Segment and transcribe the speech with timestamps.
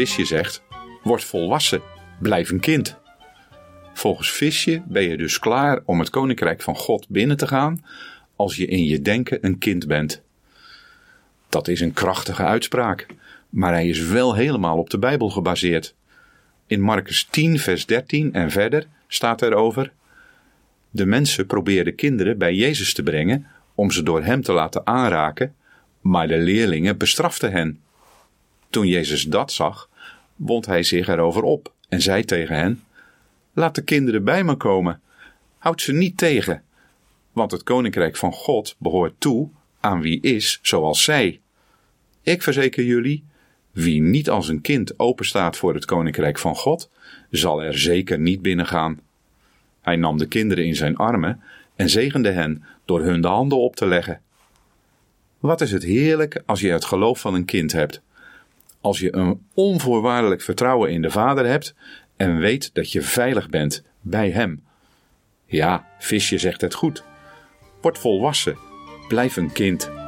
[0.00, 0.62] visje zegt:
[1.02, 1.82] Word volwassen,
[2.20, 2.96] blijf een kind.
[3.92, 7.84] Volgens visje ben je dus klaar om het koninkrijk van God binnen te gaan
[8.36, 10.22] als je in je denken een kind bent.
[11.48, 13.06] Dat is een krachtige uitspraak,
[13.48, 15.94] maar hij is wel helemaal op de Bijbel gebaseerd.
[16.66, 19.92] In Marcus 10, vers 13 en verder staat erover:
[20.90, 25.54] De mensen probeerden kinderen bij Jezus te brengen om ze door hem te laten aanraken,
[26.00, 27.80] maar de leerlingen bestraften hen.
[28.70, 29.89] Toen Jezus dat zag,
[30.40, 32.82] wond hij zich erover op en zei tegen hen:
[33.52, 35.00] Laat de kinderen bij me komen.
[35.58, 36.62] Houd ze niet tegen,
[37.32, 39.48] want het koninkrijk van God behoort toe
[39.80, 41.40] aan wie is zoals zij.
[42.22, 43.24] Ik verzeker jullie,
[43.70, 46.90] wie niet als een kind openstaat voor het koninkrijk van God,
[47.30, 49.00] zal er zeker niet binnengaan.
[49.80, 51.42] Hij nam de kinderen in zijn armen
[51.76, 54.20] en zegende hen door hun de handen op te leggen.
[55.38, 58.02] Wat is het heerlijk als je het geloof van een kind hebt.
[58.80, 61.74] Als je een onvoorwaardelijk vertrouwen in de Vader hebt
[62.16, 64.62] en weet dat je veilig bent bij Hem.
[65.46, 67.04] Ja, visje zegt het goed.
[67.80, 68.58] Word volwassen,
[69.08, 69.99] blijf een kind.